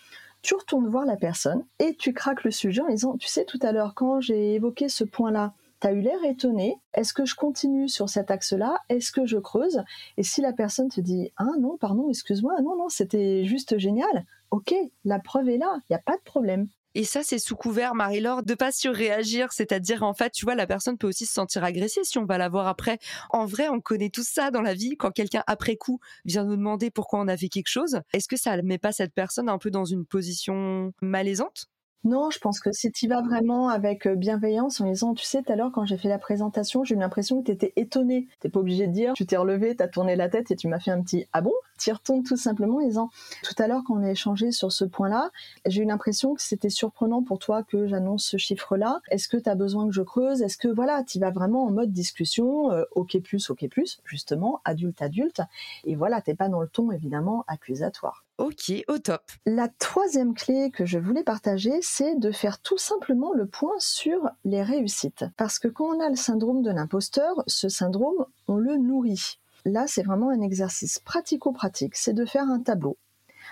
tu 0.41 0.55
retournes 0.55 0.87
voir 0.87 1.05
la 1.05 1.17
personne 1.17 1.65
et 1.79 1.95
tu 1.95 2.13
craques 2.13 2.43
le 2.43 2.51
sujet 2.51 2.81
en 2.81 2.87
disant, 2.87 3.17
tu 3.17 3.27
sais, 3.27 3.45
tout 3.45 3.59
à 3.61 3.71
l'heure, 3.71 3.93
quand 3.93 4.21
j'ai 4.21 4.55
évoqué 4.55 4.89
ce 4.89 5.03
point-là, 5.03 5.53
tu 5.81 5.87
as 5.87 5.93
eu 5.93 6.01
l'air 6.01 6.23
étonné. 6.23 6.77
Est-ce 6.93 7.13
que 7.13 7.25
je 7.25 7.35
continue 7.35 7.89
sur 7.89 8.09
cet 8.09 8.31
axe-là? 8.31 8.77
Est-ce 8.89 9.11
que 9.11 9.25
je 9.25 9.37
creuse? 9.37 9.83
Et 10.17 10.23
si 10.23 10.41
la 10.41 10.53
personne 10.53 10.89
te 10.89 11.01
dit 11.01 11.31
Ah 11.37 11.49
non, 11.59 11.77
pardon, 11.77 12.09
excuse-moi, 12.09 12.53
non, 12.61 12.77
non, 12.77 12.89
c'était 12.89 13.45
juste 13.45 13.77
génial. 13.77 14.25
Ok, 14.51 14.73
la 15.05 15.19
preuve 15.19 15.49
est 15.49 15.57
là, 15.57 15.77
il 15.81 15.93
n'y 15.93 15.95
a 15.95 15.99
pas 15.99 16.17
de 16.17 16.23
problème. 16.23 16.67
Et 16.95 17.03
ça, 17.05 17.23
c'est 17.23 17.39
sous 17.39 17.55
couvert, 17.55 17.95
Marie-Laure, 17.95 18.43
de 18.43 18.53
pas 18.53 18.71
surréagir. 18.71 19.51
C'est-à-dire, 19.53 20.03
en 20.03 20.13
fait, 20.13 20.31
tu 20.31 20.45
vois, 20.45 20.55
la 20.55 20.67
personne 20.67 20.97
peut 20.97 21.07
aussi 21.07 21.25
se 21.25 21.33
sentir 21.33 21.63
agressée 21.63 22.03
si 22.03 22.17
on 22.17 22.25
va 22.25 22.37
la 22.37 22.49
voir 22.49 22.67
après. 22.67 22.99
En 23.29 23.45
vrai, 23.45 23.69
on 23.69 23.79
connaît 23.79 24.09
tout 24.09 24.23
ça 24.23 24.51
dans 24.51 24.61
la 24.61 24.73
vie. 24.73 24.97
Quand 24.97 25.11
quelqu'un, 25.11 25.43
après 25.47 25.77
coup, 25.77 25.99
vient 26.25 26.43
nous 26.43 26.57
demander 26.57 26.91
pourquoi 26.91 27.19
on 27.21 27.27
a 27.27 27.37
fait 27.37 27.49
quelque 27.49 27.69
chose, 27.69 28.01
est-ce 28.13 28.27
que 28.27 28.37
ça 28.37 28.61
met 28.61 28.77
pas 28.77 28.91
cette 28.91 29.13
personne 29.13 29.49
un 29.49 29.57
peu 29.57 29.71
dans 29.71 29.85
une 29.85 30.05
position 30.05 30.93
malaisante? 31.01 31.70
Non, 32.03 32.31
je 32.31 32.39
pense 32.39 32.59
que 32.59 32.71
si 32.71 32.91
tu 32.91 33.07
vas 33.07 33.21
vraiment 33.21 33.69
avec 33.69 34.07
euh, 34.07 34.15
bienveillance 34.15 34.81
en 34.81 34.85
disant, 34.85 35.13
tu 35.13 35.23
sais, 35.23 35.43
tout 35.43 35.51
à 35.51 35.55
l'heure, 35.55 35.71
quand 35.71 35.85
j'ai 35.85 35.97
fait 35.97 36.09
la 36.09 36.17
présentation, 36.17 36.83
j'ai 36.83 36.95
eu 36.95 36.97
l'impression 36.97 37.39
que 37.39 37.45
tu 37.45 37.51
étais 37.51 37.73
étonné. 37.75 38.27
T'es 38.39 38.49
pas 38.49 38.59
obligé 38.59 38.87
de 38.87 38.91
dire, 38.91 39.13
tu 39.13 39.27
t'es 39.27 39.37
relevé, 39.37 39.75
tu 39.75 39.83
as 39.83 39.87
tourné 39.87 40.15
la 40.15 40.27
tête 40.27 40.49
et 40.49 40.55
tu 40.55 40.67
m'as 40.67 40.79
fait 40.79 40.89
un 40.89 41.03
petit 41.03 41.27
ah 41.31 41.41
bon? 41.41 41.53
Tu 41.77 41.91
retournes 41.91 42.23
tout 42.23 42.37
simplement 42.37 42.77
en 42.77 42.81
disant, 42.81 43.11
tout 43.43 43.53
à 43.59 43.67
l'heure, 43.67 43.83
quand 43.85 43.95
on 43.95 44.03
a 44.03 44.09
échangé 44.09 44.51
sur 44.51 44.71
ce 44.71 44.83
point-là, 44.83 45.29
j'ai 45.67 45.83
eu 45.83 45.85
l'impression 45.85 46.33
que 46.33 46.41
c'était 46.41 46.71
surprenant 46.71 47.21
pour 47.21 47.37
toi 47.37 47.61
que 47.61 47.85
j'annonce 47.85 48.25
ce 48.25 48.37
chiffre-là. 48.37 48.99
Est-ce 49.11 49.27
que 49.27 49.37
tu 49.37 49.49
as 49.49 49.55
besoin 49.55 49.85
que 49.85 49.93
je 49.93 50.01
creuse? 50.01 50.41
Est-ce 50.41 50.57
que 50.57 50.69
voilà, 50.69 51.03
tu 51.03 51.19
vas 51.19 51.29
vraiment 51.29 51.65
en 51.65 51.71
mode 51.71 51.91
discussion, 51.91 52.71
euh, 52.71 52.83
ok 52.95 53.19
plus, 53.21 53.51
ok 53.51 53.67
plus, 53.69 54.01
justement, 54.05 54.59
adulte, 54.65 55.03
adulte. 55.03 55.41
Et 55.83 55.95
voilà, 55.95 56.19
t'es 56.21 56.33
pas 56.33 56.49
dans 56.49 56.61
le 56.61 56.67
ton, 56.67 56.91
évidemment, 56.91 57.43
accusatoire. 57.47 58.25
Ok, 58.41 58.73
au 58.87 58.97
top. 58.97 59.21
La 59.45 59.67
troisième 59.67 60.33
clé 60.33 60.71
que 60.71 60.83
je 60.83 60.97
voulais 60.97 61.23
partager, 61.23 61.79
c'est 61.83 62.15
de 62.15 62.31
faire 62.31 62.59
tout 62.59 62.79
simplement 62.79 63.33
le 63.33 63.45
point 63.45 63.77
sur 63.77 64.31
les 64.45 64.63
réussites. 64.63 65.25
Parce 65.37 65.59
que 65.59 65.67
quand 65.67 65.95
on 65.95 65.99
a 65.99 66.09
le 66.09 66.15
syndrome 66.15 66.63
de 66.63 66.71
l'imposteur, 66.71 67.43
ce 67.45 67.69
syndrome, 67.69 68.25
on 68.47 68.55
le 68.55 68.77
nourrit. 68.77 69.37
Là, 69.63 69.85
c'est 69.85 70.01
vraiment 70.01 70.31
un 70.31 70.41
exercice 70.41 70.97
pratico-pratique, 70.97 71.95
c'est 71.95 72.13
de 72.13 72.25
faire 72.25 72.49
un 72.49 72.59
tableau 72.59 72.97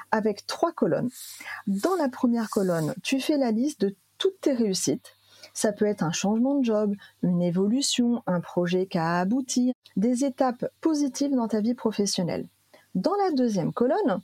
avec 0.09 0.47
trois 0.47 0.71
colonnes. 0.71 1.11
Dans 1.67 1.95
la 1.95 2.09
première 2.09 2.49
colonne, 2.49 2.95
tu 3.03 3.19
fais 3.19 3.37
la 3.37 3.51
liste 3.51 3.81
de 3.81 3.95
toutes 4.17 4.41
tes 4.41 4.53
réussites. 4.53 5.13
Ça 5.53 5.71
peut 5.71 5.85
être 5.85 6.01
un 6.01 6.11
changement 6.11 6.55
de 6.55 6.65
job, 6.65 6.95
une 7.21 7.43
évolution, 7.43 8.23
un 8.25 8.41
projet 8.41 8.87
qui 8.87 8.97
a 8.97 9.19
abouti, 9.19 9.71
des 9.97 10.25
étapes 10.25 10.65
positives 10.81 11.35
dans 11.35 11.47
ta 11.47 11.61
vie 11.61 11.75
professionnelle. 11.75 12.47
Dans 12.95 13.15
la 13.15 13.31
deuxième 13.31 13.71
colonne, 13.71 14.21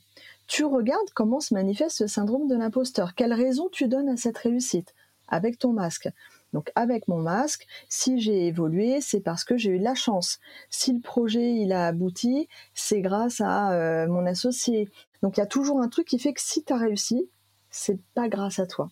tu 0.47 0.65
regardes 0.65 1.09
comment 1.13 1.39
se 1.39 1.53
manifeste 1.53 1.97
ce 1.97 2.07
syndrome 2.07 2.47
de 2.47 2.55
l'imposteur. 2.55 3.13
Quelle 3.13 3.33
raison 3.33 3.69
tu 3.71 3.87
donnes 3.87 4.09
à 4.09 4.17
cette 4.17 4.37
réussite 4.37 4.93
avec 5.27 5.59
ton 5.59 5.71
masque? 5.71 6.09
Donc 6.51 6.71
avec 6.75 7.07
mon 7.07 7.17
masque, 7.17 7.67
si 7.89 8.19
j'ai 8.19 8.47
évolué, 8.47 9.01
c'est 9.01 9.19
parce 9.19 9.43
que 9.43 9.57
j'ai 9.57 9.71
eu 9.71 9.79
de 9.79 9.83
la 9.83 9.93
chance. 9.93 10.39
Si 10.69 10.93
le 10.93 11.01
projet 11.01 11.53
il 11.53 11.73
a 11.73 11.87
abouti, 11.87 12.47
c'est 12.73 13.01
grâce 13.01 13.41
à 13.41 13.73
euh, 13.73 14.07
mon 14.07 14.25
associé. 14.25 14.89
Donc 15.21 15.37
il 15.37 15.41
y 15.41 15.43
a 15.43 15.47
toujours 15.47 15.81
un 15.81 15.89
truc 15.89 16.07
qui 16.07 16.17
fait 16.17 16.33
que 16.33 16.41
si 16.41 16.63
tu 16.63 16.73
as 16.73 16.77
réussi, 16.77 17.29
c'est 17.69 17.99
pas 18.13 18.29
grâce 18.29 18.59
à 18.59 18.65
toi. 18.65 18.89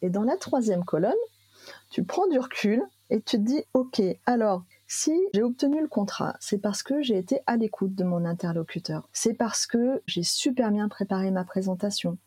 Et 0.00 0.10
dans 0.10 0.22
la 0.22 0.36
troisième 0.36 0.84
colonne, 0.84 1.12
tu 1.90 2.04
prends 2.04 2.28
du 2.28 2.38
recul 2.38 2.82
et 3.10 3.20
tu 3.20 3.36
te 3.36 3.42
dis 3.42 3.64
OK, 3.74 4.00
alors 4.24 4.64
si 4.94 5.18
j'ai 5.32 5.42
obtenu 5.42 5.80
le 5.80 5.88
contrat, 5.88 6.36
c'est 6.38 6.58
parce 6.58 6.82
que 6.82 7.00
j'ai 7.00 7.16
été 7.16 7.40
à 7.46 7.56
l'écoute 7.56 7.94
de 7.94 8.04
mon 8.04 8.26
interlocuteur. 8.26 9.08
C'est 9.14 9.32
parce 9.32 9.66
que 9.66 10.02
j'ai 10.06 10.22
super 10.22 10.70
bien 10.70 10.86
préparé 10.86 11.30
ma 11.30 11.44
présentation. 11.44 12.18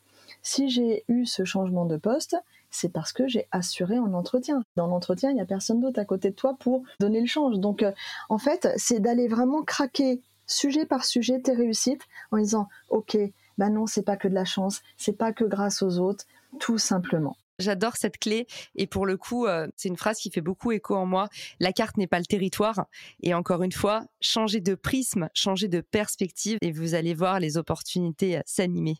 Si 0.42 0.68
j'ai 0.72 1.04
eu 1.08 1.28
ce 1.28 1.46
changement 1.46 1.86
de 1.86 1.96
poste, 1.96 2.36
c'est 2.72 2.90
parce 2.90 3.14
que 3.14 3.28
j'ai 3.28 3.48
assuré 3.52 4.00
en 4.00 4.16
entretien. 4.16 4.64
Dans 4.78 4.88
l'entretien, 4.88 5.30
il 5.30 5.36
n'y 5.36 5.42
a 5.42 5.46
personne 5.46 5.80
d'autre 5.80 6.00
à 6.00 6.06
côté 6.06 6.32
de 6.32 6.36
toi 6.36 6.58
pour 6.60 6.82
donner 7.00 7.22
le 7.22 7.28
change. 7.28 7.60
Donc, 7.60 7.84
euh, 7.84 7.92
en 8.30 8.40
fait, 8.40 8.68
c'est 8.78 9.00
d'aller 9.00 9.28
vraiment 9.28 9.62
craquer 9.62 10.24
sujet 10.48 10.88
par 10.88 11.06
sujet 11.06 11.40
tes 11.40 11.54
réussites 11.54 12.08
en 12.32 12.40
disant, 12.40 12.68
OK, 12.90 13.16
ben 13.60 13.70
non, 13.70 13.86
c'est 13.86 14.02
pas 14.02 14.18
que 14.18 14.28
de 14.28 14.34
la 14.34 14.44
chance, 14.44 14.82
c'est 14.98 15.20
pas 15.20 15.34
que 15.34 15.44
grâce 15.46 15.84
aux 15.84 16.00
autres, 16.00 16.26
tout 16.60 16.80
simplement. 16.80 17.38
J'adore 17.60 17.96
cette 17.96 18.18
clé 18.18 18.48
et 18.76 18.88
pour 18.88 19.06
le 19.06 19.18
coup, 19.18 19.46
euh, 19.46 19.68
c'est 19.76 19.90
une 19.90 19.98
phrase 19.98 20.20
qui 20.20 20.30
fait 20.30 20.42
beaucoup 20.42 20.72
écho 20.72 20.96
en 20.96 21.06
moi. 21.06 21.30
La 21.60 21.72
carte 21.72 21.98
n'est 21.98 22.08
pas 22.08 22.20
le 22.20 22.26
territoire 22.26 22.86
et 23.22 23.34
encore 23.34 23.64
une 23.64 23.72
fois, 23.72 24.06
changez 24.20 24.60
de 24.60 24.76
prisme, 24.76 25.30
changez 25.34 25.68
de 25.68 25.82
perspective 25.82 26.58
et 26.62 26.72
vous 26.72 26.96
allez 26.96 27.14
voir 27.14 27.40
les 27.40 27.58
opportunités 27.58 28.42
s'animer. 28.46 28.98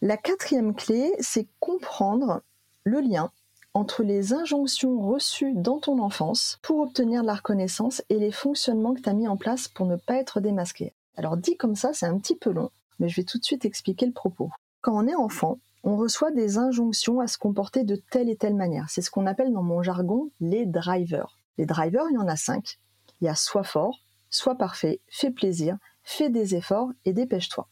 La 0.00 0.16
quatrième 0.16 0.74
clé, 0.74 1.12
c'est 1.20 1.46
comprendre 1.60 2.42
le 2.84 3.00
lien 3.00 3.30
entre 3.74 4.02
les 4.02 4.32
injonctions 4.32 5.00
reçues 5.00 5.54
dans 5.54 5.78
ton 5.78 5.98
enfance 5.98 6.58
pour 6.62 6.80
obtenir 6.80 7.22
de 7.22 7.26
la 7.26 7.34
reconnaissance 7.34 8.02
et 8.10 8.18
les 8.18 8.32
fonctionnements 8.32 8.94
que 8.94 9.00
tu 9.00 9.08
as 9.08 9.14
mis 9.14 9.28
en 9.28 9.36
place 9.36 9.68
pour 9.68 9.86
ne 9.86 9.96
pas 9.96 10.16
être 10.16 10.40
démasqué. 10.40 10.92
Alors 11.16 11.36
dit 11.36 11.56
comme 11.56 11.76
ça, 11.76 11.92
c'est 11.92 12.06
un 12.06 12.18
petit 12.18 12.36
peu 12.36 12.50
long, 12.50 12.70
mais 12.98 13.08
je 13.08 13.16
vais 13.16 13.24
tout 13.24 13.38
de 13.38 13.44
suite 13.44 13.64
expliquer 13.64 14.06
le 14.06 14.12
propos. 14.12 14.50
Quand 14.82 14.92
on 14.92 15.06
est 15.06 15.14
enfant, 15.14 15.58
on 15.84 15.96
reçoit 15.96 16.30
des 16.30 16.58
injonctions 16.58 17.20
à 17.20 17.26
se 17.26 17.38
comporter 17.38 17.84
de 17.84 17.96
telle 17.96 18.28
et 18.28 18.36
telle 18.36 18.54
manière. 18.54 18.88
C'est 18.88 19.02
ce 19.02 19.10
qu'on 19.10 19.26
appelle 19.26 19.52
dans 19.52 19.62
mon 19.62 19.82
jargon 19.82 20.30
les 20.40 20.66
drivers. 20.66 21.38
Les 21.58 21.66
drivers, 21.66 22.04
il 22.10 22.14
y 22.14 22.18
en 22.18 22.28
a 22.28 22.36
cinq. 22.36 22.78
Il 23.20 23.26
y 23.26 23.28
a 23.28 23.34
sois 23.34 23.64
fort, 23.64 24.00
sois 24.30 24.56
parfait, 24.56 25.00
fais 25.08 25.30
plaisir, 25.30 25.76
fais 26.02 26.30
des 26.30 26.54
efforts 26.54 26.90
et 27.04 27.12
dépêche-toi. 27.12 27.68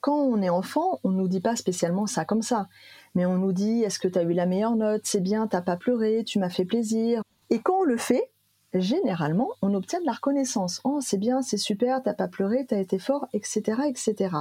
Quand 0.00 0.16
on 0.16 0.42
est 0.42 0.50
enfant, 0.50 0.98
on 1.04 1.10
ne 1.10 1.16
nous 1.16 1.28
dit 1.28 1.40
pas 1.40 1.56
spécialement 1.56 2.06
ça 2.06 2.24
comme 2.24 2.42
ça, 2.42 2.68
mais 3.14 3.26
on 3.26 3.38
nous 3.38 3.52
dit 3.52 3.82
est-ce 3.82 3.98
que 3.98 4.08
tu 4.08 4.18
as 4.18 4.22
eu 4.22 4.32
la 4.32 4.46
meilleure 4.46 4.76
note, 4.76 5.02
c'est 5.04 5.20
bien, 5.20 5.46
t'as 5.46 5.62
pas 5.62 5.76
pleuré, 5.76 6.24
tu 6.24 6.38
m'as 6.38 6.50
fait 6.50 6.64
plaisir. 6.64 7.22
Et 7.50 7.60
quand 7.60 7.80
on 7.80 7.84
le 7.84 7.96
fait, 7.96 8.30
généralement, 8.74 9.50
on 9.62 9.74
obtient 9.74 10.00
de 10.00 10.06
la 10.06 10.12
reconnaissance. 10.12 10.80
Oh, 10.84 10.98
c'est 11.00 11.18
bien, 11.18 11.42
c'est 11.42 11.56
super, 11.56 12.02
t'as 12.02 12.14
pas 12.14 12.28
pleuré, 12.28 12.66
t'as 12.66 12.78
été 12.78 12.98
fort, 12.98 13.26
etc., 13.32 13.82
etc. 13.88 14.36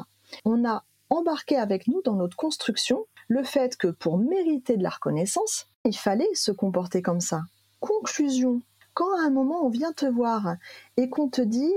On 0.45 0.67
a 0.67 0.83
embarqué 1.09 1.57
avec 1.57 1.87
nous 1.87 2.01
dans 2.03 2.15
notre 2.15 2.37
construction 2.37 3.05
le 3.27 3.43
fait 3.43 3.75
que 3.77 3.87
pour 3.87 4.17
mériter 4.17 4.77
de 4.77 4.83
la 4.83 4.89
reconnaissance, 4.89 5.67
il 5.85 5.95
fallait 5.95 6.33
se 6.33 6.51
comporter 6.51 7.01
comme 7.01 7.21
ça. 7.21 7.43
Conclusion. 7.79 8.61
Quand 8.93 9.17
à 9.19 9.25
un 9.25 9.29
moment 9.29 9.65
on 9.65 9.69
vient 9.69 9.93
te 9.93 10.05
voir 10.05 10.55
et 10.97 11.09
qu'on 11.09 11.29
te 11.29 11.41
dit 11.41 11.73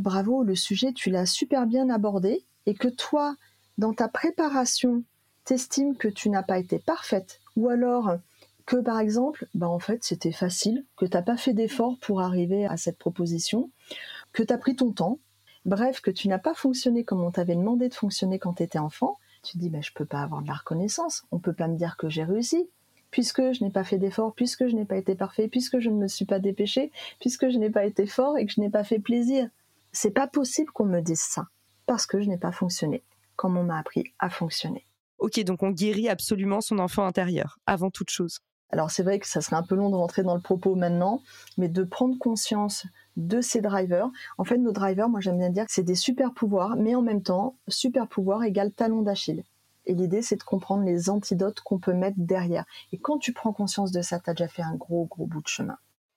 bravo, 0.00 0.42
le 0.42 0.54
sujet 0.54 0.92
tu 0.92 1.10
l'as 1.10 1.26
super 1.26 1.66
bien 1.66 1.90
abordé 1.90 2.44
et 2.66 2.74
que 2.74 2.88
toi, 2.88 3.36
dans 3.78 3.92
ta 3.92 4.08
préparation, 4.08 5.02
t'estimes 5.44 5.96
que 5.96 6.08
tu 6.08 6.30
n'as 6.30 6.42
pas 6.42 6.58
été 6.58 6.78
parfaite 6.78 7.40
ou 7.56 7.68
alors 7.68 8.16
que 8.66 8.76
par 8.76 8.98
exemple, 8.98 9.46
bah 9.54 9.68
en 9.68 9.78
fait 9.78 10.04
c'était 10.04 10.32
facile, 10.32 10.84
que 10.96 11.04
t'as 11.04 11.22
pas 11.22 11.36
fait 11.36 11.52
d'effort 11.52 11.98
pour 12.00 12.22
arriver 12.22 12.64
à 12.64 12.76
cette 12.76 12.98
proposition, 12.98 13.70
que 14.32 14.42
tu 14.42 14.52
as 14.52 14.58
pris 14.58 14.74
ton 14.74 14.92
temps, 14.92 15.18
bref, 15.64 16.00
que 16.00 16.10
tu 16.10 16.28
n'as 16.28 16.38
pas 16.38 16.54
fonctionné 16.54 17.04
comme 17.04 17.22
on 17.22 17.30
t'avait 17.30 17.56
demandé 17.56 17.88
de 17.88 17.94
fonctionner 17.94 18.38
quand 18.38 18.54
tu 18.54 18.62
étais 18.62 18.78
enfant, 18.78 19.18
tu 19.42 19.54
te 19.54 19.58
dis 19.58 19.70
bah, 19.70 19.80
je 19.80 19.92
peux 19.92 20.04
pas 20.04 20.22
avoir 20.22 20.42
de 20.42 20.48
la 20.48 20.54
reconnaissance, 20.54 21.24
on 21.30 21.38
peut 21.38 21.52
pas 21.52 21.68
me 21.68 21.76
dire 21.76 21.96
que 21.96 22.08
j'ai 22.08 22.24
réussi, 22.24 22.68
puisque 23.10 23.52
je 23.52 23.62
n'ai 23.62 23.70
pas 23.70 23.84
fait 23.84 23.98
d'effort, 23.98 24.34
puisque 24.34 24.66
je 24.66 24.74
n'ai 24.74 24.84
pas 24.84 24.96
été 24.96 25.14
parfait, 25.14 25.48
puisque 25.48 25.78
je 25.78 25.90
ne 25.90 25.96
me 25.96 26.08
suis 26.08 26.24
pas 26.24 26.38
dépêché, 26.38 26.90
puisque 27.20 27.48
je 27.48 27.58
n'ai 27.58 27.70
pas 27.70 27.84
été 27.84 28.06
fort 28.06 28.38
et 28.38 28.46
que 28.46 28.52
je 28.52 28.60
n'ai 28.60 28.70
pas 28.70 28.84
fait 28.84 28.98
plaisir. 28.98 29.48
C'est 29.92 30.10
pas 30.10 30.26
possible 30.26 30.70
qu'on 30.72 30.86
me 30.86 31.00
dise 31.00 31.20
ça, 31.20 31.46
parce 31.86 32.06
que 32.06 32.20
je 32.20 32.28
n'ai 32.28 32.38
pas 32.38 32.52
fonctionné 32.52 33.02
comme 33.36 33.56
on 33.56 33.64
m'a 33.64 33.78
appris 33.78 34.12
à 34.18 34.30
fonctionner. 34.30 34.86
Ok, 35.18 35.40
donc 35.40 35.62
on 35.62 35.70
guérit 35.70 36.08
absolument 36.08 36.60
son 36.60 36.78
enfant 36.78 37.04
intérieur, 37.04 37.58
avant 37.66 37.90
toute 37.90 38.10
chose. 38.10 38.40
Alors 38.70 38.90
c'est 38.90 39.02
vrai 39.02 39.20
que 39.20 39.28
ça 39.28 39.40
serait 39.40 39.56
un 39.56 39.62
peu 39.62 39.76
long 39.76 39.90
de 39.90 39.94
rentrer 39.94 40.22
dans 40.22 40.34
le 40.34 40.40
propos 40.40 40.74
maintenant, 40.74 41.22
mais 41.56 41.68
de 41.68 41.84
prendre 41.84 42.18
conscience 42.18 42.86
de 43.16 43.40
ces 43.40 43.60
drivers. 43.60 44.10
En 44.38 44.44
fait, 44.44 44.58
nos 44.58 44.72
drivers, 44.72 45.08
moi 45.08 45.20
j'aime 45.20 45.38
bien 45.38 45.50
dire 45.50 45.66
que 45.66 45.72
c'est 45.72 45.82
des 45.82 45.94
super 45.94 46.32
pouvoirs, 46.32 46.76
mais 46.76 46.94
en 46.94 47.02
même 47.02 47.22
temps, 47.22 47.56
super 47.68 48.08
pouvoir 48.08 48.42
égale 48.44 48.72
talon 48.72 49.02
d'Achille. 49.02 49.44
Et 49.86 49.94
l'idée, 49.94 50.22
c'est 50.22 50.36
de 50.36 50.42
comprendre 50.42 50.84
les 50.84 51.10
antidotes 51.10 51.60
qu'on 51.60 51.78
peut 51.78 51.92
mettre 51.92 52.16
derrière. 52.18 52.64
Et 52.92 52.98
quand 52.98 53.18
tu 53.18 53.32
prends 53.32 53.52
conscience 53.52 53.92
de 53.92 54.00
ça, 54.00 54.18
tu 54.18 54.30
as 54.30 54.34
déjà 54.34 54.48
fait 54.48 54.62
un 54.62 54.74
gros, 54.74 55.04
gros 55.04 55.26
bout 55.26 55.42
de 55.42 55.48
chemin. 55.48 55.76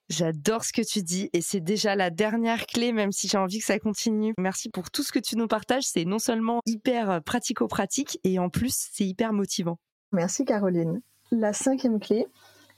J'adore 0.09 0.63
ce 0.63 0.71
que 0.71 0.81
tu 0.81 1.03
dis 1.03 1.29
et 1.33 1.41
c'est 1.41 1.59
déjà 1.59 1.93
la 1.95 2.09
dernière 2.09 2.65
clé, 2.65 2.93
même 2.93 3.11
si 3.11 3.27
j'ai 3.27 3.37
envie 3.37 3.59
que 3.59 3.65
ça 3.65 3.77
continue. 3.77 4.33
Merci 4.37 4.69
pour 4.69 4.89
tout 4.89 5.03
ce 5.03 5.11
que 5.11 5.19
tu 5.19 5.35
nous 5.35 5.47
partages. 5.47 5.83
C'est 5.83 6.05
non 6.05 6.17
seulement 6.17 6.61
hyper 6.65 7.21
pratico-pratique 7.23 8.17
et 8.23 8.39
en 8.39 8.49
plus, 8.49 8.89
c'est 8.93 9.05
hyper 9.05 9.33
motivant. 9.33 9.77
Merci 10.13 10.45
Caroline. 10.45 11.01
La 11.31 11.51
cinquième 11.51 11.99
clé, 11.99 12.25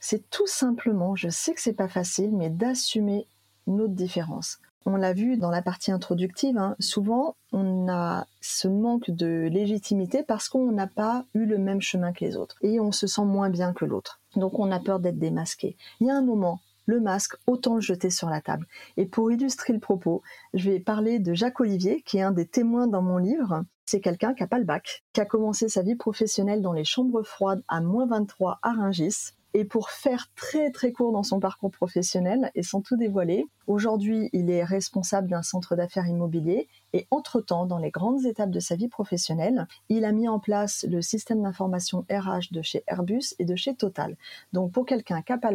c'est 0.00 0.28
tout 0.30 0.48
simplement, 0.48 1.14
je 1.14 1.28
sais 1.28 1.54
que 1.54 1.60
c'est 1.60 1.72
pas 1.72 1.86
facile, 1.86 2.32
mais 2.32 2.50
d'assumer 2.50 3.28
notre 3.70 3.94
différence. 3.94 4.58
On 4.86 4.96
l'a 4.96 5.12
vu 5.12 5.36
dans 5.36 5.50
la 5.50 5.60
partie 5.60 5.92
introductive, 5.92 6.56
hein, 6.56 6.74
souvent 6.78 7.36
on 7.52 7.88
a 7.88 8.26
ce 8.40 8.66
manque 8.66 9.10
de 9.10 9.48
légitimité 9.52 10.22
parce 10.22 10.48
qu'on 10.48 10.72
n'a 10.72 10.86
pas 10.86 11.26
eu 11.34 11.44
le 11.44 11.58
même 11.58 11.82
chemin 11.82 12.12
que 12.12 12.24
les 12.24 12.36
autres 12.36 12.56
et 12.62 12.80
on 12.80 12.90
se 12.90 13.06
sent 13.06 13.24
moins 13.24 13.50
bien 13.50 13.74
que 13.74 13.84
l'autre. 13.84 14.20
Donc 14.36 14.58
on 14.58 14.72
a 14.72 14.80
peur 14.80 14.98
d'être 14.98 15.18
démasqué. 15.18 15.76
Il 16.00 16.06
y 16.06 16.10
a 16.10 16.16
un 16.16 16.22
moment, 16.22 16.60
le 16.86 16.98
masque, 17.00 17.36
autant 17.46 17.74
le 17.74 17.80
jeter 17.82 18.08
sur 18.08 18.30
la 18.30 18.40
table. 18.40 18.66
Et 18.96 19.04
pour 19.04 19.30
illustrer 19.30 19.74
le 19.74 19.80
propos, 19.80 20.22
je 20.54 20.70
vais 20.70 20.80
parler 20.80 21.18
de 21.18 21.34
Jacques 21.34 21.60
Olivier, 21.60 22.02
qui 22.02 22.18
est 22.18 22.22
un 22.22 22.32
des 22.32 22.46
témoins 22.46 22.86
dans 22.86 23.02
mon 23.02 23.18
livre. 23.18 23.64
C'est 23.84 24.00
quelqu'un 24.00 24.34
qui 24.34 24.42
n'a 24.42 24.48
pas 24.48 24.58
le 24.58 24.64
bac, 24.64 25.04
qui 25.12 25.20
a 25.20 25.26
commencé 25.26 25.68
sa 25.68 25.82
vie 25.82 25.94
professionnelle 25.94 26.62
dans 26.62 26.72
les 26.72 26.84
chambres 26.84 27.22
froides 27.22 27.62
à 27.68 27.80
moins 27.80 28.06
23 28.06 28.60
à 28.62 28.72
Rungis, 28.72 29.32
et 29.54 29.64
pour 29.64 29.90
faire 29.90 30.28
très 30.36 30.70
très 30.70 30.92
court 30.92 31.12
dans 31.12 31.22
son 31.22 31.40
parcours 31.40 31.70
professionnel 31.70 32.50
et 32.54 32.62
sans 32.62 32.80
tout 32.80 32.96
dévoiler, 32.96 33.46
aujourd'hui 33.66 34.30
il 34.32 34.50
est 34.50 34.64
responsable 34.64 35.28
d'un 35.28 35.42
centre 35.42 35.76
d'affaires 35.76 36.06
immobilier 36.06 36.68
et 36.92 37.06
entre-temps, 37.10 37.66
dans 37.66 37.78
les 37.78 37.90
grandes 37.90 38.24
étapes 38.24 38.50
de 38.50 38.60
sa 38.60 38.76
vie 38.76 38.88
professionnelle, 38.88 39.66
il 39.88 40.04
a 40.04 40.12
mis 40.12 40.28
en 40.28 40.38
place 40.38 40.84
le 40.88 41.02
système 41.02 41.42
d'information 41.42 42.04
RH 42.10 42.52
de 42.52 42.62
chez 42.62 42.82
Airbus 42.86 43.34
et 43.38 43.44
de 43.44 43.56
chez 43.56 43.74
Total. 43.74 44.16
Donc 44.52 44.72
pour 44.72 44.86
quelqu'un 44.86 45.22
qui 45.22 45.32
a 45.32 45.38
pas 45.38 45.50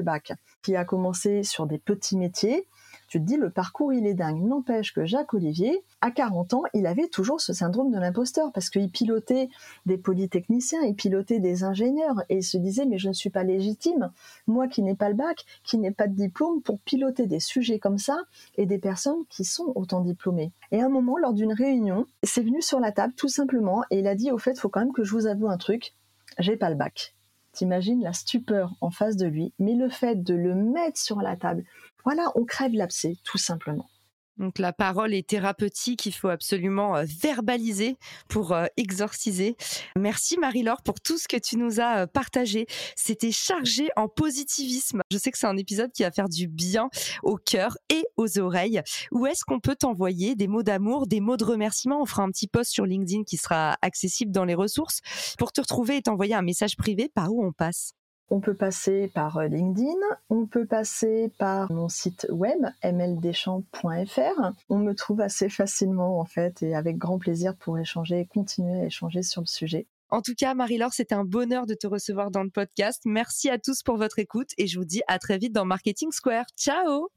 qui 0.62 0.76
a 0.76 0.86
commencé 0.86 1.44
sur 1.44 1.66
des 1.66 1.78
petits 1.78 2.18
métiers, 2.18 2.68
tu 3.08 3.20
te 3.20 3.26
dis, 3.26 3.38
le 3.38 3.50
parcours, 3.50 3.94
il 3.94 4.06
est 4.06 4.14
dingue. 4.14 4.42
N'empêche 4.42 4.94
que 4.94 5.06
Jacques 5.06 5.34
Olivier, 5.34 5.84
à 6.02 6.12
40 6.12 6.54
ans, 6.54 6.64
il 6.74 6.88
avait 6.88 7.08
toujours 7.08 7.42
ce 7.42 7.54
syndrome 7.54 7.92
de 7.92 8.00
l'imposteur 8.00 8.52
parce 8.52 8.70
qu'il 8.70 8.90
pilotait 8.90 9.50
des 9.86 9.98
polytechniciens, 9.98 10.82
il 10.82 10.96
pilotait 10.96 11.40
des 11.40 11.64
ingénieurs 11.64 12.24
et 12.30 12.38
il 12.38 12.44
se 12.44 12.58
disait, 12.58 12.86
mais 12.86 12.98
je 12.98 13.08
ne 13.08 13.14
suis 13.14 13.30
pas 13.30 13.44
légitime, 13.44 14.12
moi 14.48 14.68
qui 14.68 14.82
n'ai 14.82 14.96
pas 14.96 15.10
le 15.10 15.16
bac, 15.16 15.46
qui 15.64 15.78
n'ai 15.78 15.92
pas 15.92 16.08
de 16.08 16.16
diplôme, 16.16 16.62
pour 16.62 16.80
piloter 16.80 17.28
des 17.28 17.40
sujets 17.40 17.80
comme 17.80 17.98
ça 17.98 18.18
et 18.58 18.66
des 18.66 18.80
personnes 18.80 19.26
qui 19.30 19.44
sont 19.44 19.72
autant 19.76 20.02
diplômées. 20.02 20.52
Et 20.72 20.82
à 20.82 20.86
un 20.86 20.90
moment, 20.90 21.18
lors 21.18 21.34
d'une 21.34 21.54
réunion, 21.54 22.08
c'est 22.24 22.42
venu 22.42 22.62
sur 22.62 22.80
la 22.80 22.92
table 22.92 23.14
tout 23.16 23.28
simplement 23.28 23.84
et 23.92 24.00
il 24.00 24.08
a 24.08 24.16
dit, 24.16 24.32
au 24.32 24.38
fait, 24.38 24.58
faut 24.58 24.70
quand 24.70 24.82
même 24.82 24.94
que 24.94 25.04
je 25.04 25.12
vous 25.12 25.28
avoue 25.28 25.50
un 25.50 25.58
truc, 25.58 25.94
j'ai 26.40 26.58
pas 26.58 26.70
le 26.70 26.76
bac. 26.76 27.16
T'imagines 27.52 28.02
la 28.02 28.12
stupeur 28.12 28.76
en 28.82 28.92
face 28.92 29.16
de 29.16 29.28
lui, 29.28 29.54
mais 29.60 29.76
le 29.76 29.88
fait 29.88 30.22
de 30.22 30.34
le 30.34 30.56
mettre 30.56 31.00
sur 31.00 31.22
la 31.22 31.38
table, 31.38 31.64
voilà, 32.06 32.32
on 32.36 32.46
crève 32.46 32.74
l'abcès, 32.74 33.18
tout 33.24 33.38
simplement. 33.38 33.90
Donc 34.38 34.60
la 34.60 34.74
parole 34.74 35.14
est 35.14 35.28
thérapeutique, 35.28 36.06
il 36.06 36.12
faut 36.12 36.28
absolument 36.28 36.98
euh, 36.98 37.06
verbaliser 37.22 37.98
pour 38.28 38.52
euh, 38.52 38.66
exorciser. 38.76 39.56
Merci 39.98 40.38
Marie-Laure 40.38 40.82
pour 40.82 41.00
tout 41.00 41.18
ce 41.18 41.28
que 41.28 41.38
tu 41.38 41.58
nous 41.58 41.80
as 41.80 42.02
euh, 42.02 42.06
partagé. 42.08 42.68
C'était 42.98 43.32
chargé 43.32 43.88
en 43.96 44.10
positivisme. 44.10 45.02
Je 45.10 45.18
sais 45.18 45.32
que 45.32 45.38
c'est 45.38 45.48
un 45.48 45.58
épisode 45.58 45.92
qui 45.94 46.04
va 46.04 46.12
faire 46.12 46.28
du 46.28 46.48
bien 46.48 46.90
au 47.24 47.38
cœur 47.38 47.78
et 47.90 48.04
aux 48.18 48.38
oreilles. 48.38 48.82
Où 49.12 49.26
est-ce 49.26 49.46
qu'on 49.46 49.62
peut 49.62 49.76
t'envoyer 49.76 50.36
des 50.36 50.48
mots 50.48 50.64
d'amour, 50.64 51.08
des 51.08 51.22
mots 51.22 51.38
de 51.38 51.46
remerciement? 51.46 52.02
On 52.02 52.06
fera 52.06 52.24
un 52.24 52.30
petit 52.30 52.48
post 52.48 52.72
sur 52.72 52.86
LinkedIn 52.86 53.24
qui 53.24 53.38
sera 53.38 53.78
accessible 53.82 54.32
dans 54.32 54.46
les 54.46 54.56
ressources 54.56 55.00
pour 55.38 55.54
te 55.54 55.62
retrouver 55.62 55.98
et 55.98 56.02
t'envoyer 56.02 56.36
un 56.36 56.42
message 56.42 56.76
privé 56.76 57.10
par 57.14 57.34
où 57.34 57.46
on 57.46 57.54
passe? 57.54 57.94
On 58.30 58.40
peut 58.40 58.56
passer 58.56 59.12
par 59.14 59.38
euh, 59.38 59.48
LinkedIn, 59.48 59.94
on 60.30 60.48
peut 60.48 60.66
passer 60.66 61.32
par 61.38 61.72
mon 61.72 61.90
site 61.90 62.26
web 62.32 62.58
mldeschamps.fr. 62.84 64.52
On 64.70 64.80
me 64.80 64.94
trouve 64.94 65.22
assez 65.22 65.48
facilement 65.48 66.20
en 66.20 66.26
fait 66.26 66.64
et 66.64 66.76
avec 66.76 66.98
grand 66.98 67.20
plaisir 67.20 67.56
pour 67.56 67.78
échanger 67.78 68.22
et 68.22 68.26
continuer 68.26 68.82
à 68.82 68.86
échanger 68.86 69.22
sur 69.22 69.42
le 69.42 69.48
sujet. 69.48 69.86
En 70.10 70.22
tout 70.22 70.34
cas, 70.36 70.56
Marie-Laure, 70.56 70.94
c'était 70.94 71.16
un 71.16 71.24
bonheur 71.24 71.66
de 71.68 71.76
te 71.76 71.86
recevoir 71.86 72.32
dans 72.32 72.44
le 72.44 72.50
podcast. 72.50 73.02
Merci 73.06 73.50
à 73.50 73.60
tous 73.60 73.84
pour 73.84 73.98
votre 73.98 74.18
écoute 74.18 74.50
et 74.58 74.66
je 74.66 74.80
vous 74.80 74.86
dis 74.86 75.02
à 75.08 75.20
très 75.20 75.38
vite 75.38 75.54
dans 75.54 75.66
Marketing 75.66 76.12
Square. 76.12 76.46
Ciao 76.58 77.10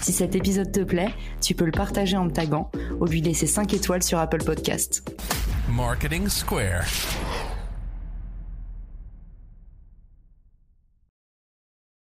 Si 0.00 0.12
cet 0.12 0.34
épisode 0.34 0.72
te 0.72 0.80
plaît, 0.80 1.12
tu 1.42 1.54
peux 1.54 1.66
le 1.66 1.72
partager 1.72 2.16
en 2.16 2.24
me 2.24 2.30
taguant 2.30 2.70
ou 3.00 3.04
lui 3.04 3.20
laisser 3.20 3.46
5 3.46 3.74
étoiles 3.74 4.02
sur 4.02 4.18
Apple 4.18 4.42
Podcast. 4.42 5.04
Marketing 5.68 6.28
Square. 6.28 6.86